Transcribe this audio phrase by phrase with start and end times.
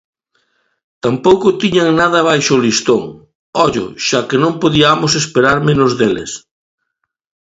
[1.03, 3.03] Tampouco tiñan nada baixo o listón,
[3.65, 6.31] ollo, xa que non podiamos esperar menos deles.